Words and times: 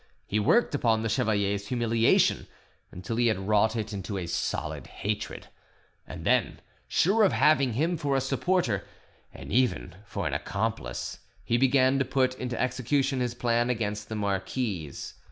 He 0.25 0.39
worked 0.39 0.73
upon 0.73 1.03
the 1.03 1.09
chevalier's 1.09 1.67
humiliation 1.67 2.47
until 2.91 3.17
he 3.17 3.27
had 3.27 3.37
wrought 3.37 3.75
it 3.75 3.93
into 3.93 4.17
a 4.17 4.25
solid 4.25 4.87
hatred; 4.87 5.49
and 6.07 6.25
then, 6.25 6.59
sure 6.87 7.21
of 7.23 7.33
having 7.33 7.73
him 7.73 7.97
for 7.97 8.15
a 8.15 8.21
supporter 8.21 8.83
and 9.31 9.51
even 9.51 9.93
for 10.07 10.25
an 10.25 10.33
accomplice, 10.33 11.19
he 11.43 11.55
began 11.55 11.99
to 11.99 12.05
put 12.05 12.33
into 12.39 12.59
execution 12.59 13.19
his 13.19 13.35
plan 13.35 13.69
against 13.69 14.09
the 14.09 14.15
marquise. 14.15 15.13